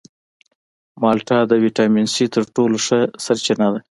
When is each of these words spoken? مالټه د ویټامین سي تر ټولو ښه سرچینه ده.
مالټه 1.01 1.37
د 1.49 1.53
ویټامین 1.63 2.07
سي 2.13 2.25
تر 2.33 2.43
ټولو 2.55 2.77
ښه 2.85 2.99
سرچینه 3.25 3.67
ده. 3.73 3.79